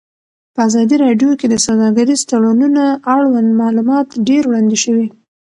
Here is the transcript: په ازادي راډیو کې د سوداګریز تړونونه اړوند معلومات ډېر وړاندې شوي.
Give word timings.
په 0.53 0.59
ازادي 0.67 0.95
راډیو 1.05 1.31
کې 1.39 1.47
د 1.49 1.55
سوداګریز 1.65 2.21
تړونونه 2.29 2.83
اړوند 3.13 3.49
معلومات 3.61 4.07
ډېر 4.27 4.43
وړاندې 4.47 4.77
شوي. 4.83 5.07